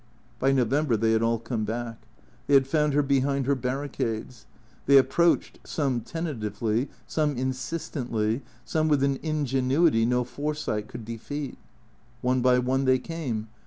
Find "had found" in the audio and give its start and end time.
2.55-2.93